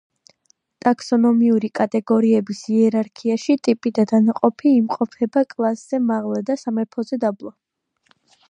[0.85, 7.55] ტაქსონომიური კატეგორიების იერარქიაში ტიპი და დანაყოფი იმყოფება კლასზე მაღლა და სამეფოზე დაბლა.